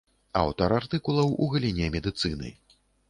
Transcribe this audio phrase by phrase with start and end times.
[0.43, 2.55] Аўтар артыкулаў у галіне медыцыны.